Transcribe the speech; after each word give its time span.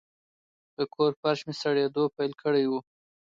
د 0.77 0.77
کور 0.93 1.11
فرش 1.21 1.39
مې 1.47 1.53
سړېدو 1.61 2.03
پیل 2.15 2.31
کړی 2.43 2.65
و. 2.67 2.71